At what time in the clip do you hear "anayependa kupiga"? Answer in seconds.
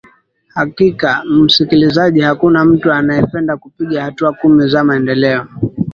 2.93-4.03